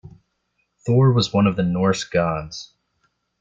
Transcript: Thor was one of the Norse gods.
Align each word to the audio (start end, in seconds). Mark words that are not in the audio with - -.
Thor 0.83 1.13
was 1.13 1.31
one 1.31 1.45
of 1.45 1.55
the 1.57 1.61
Norse 1.63 2.05
gods. 2.05 2.73